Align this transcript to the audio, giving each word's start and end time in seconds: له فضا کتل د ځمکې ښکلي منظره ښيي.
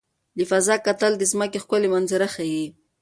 له 0.37 0.43
فضا 0.49 0.75
کتل 0.87 1.11
د 1.17 1.23
ځمکې 1.31 1.57
ښکلي 1.63 1.87
منظره 1.95 2.27
ښيي. 2.35 2.65